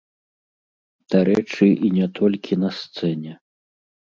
[1.15, 3.31] Дарэчы, і не толькі на сцэне.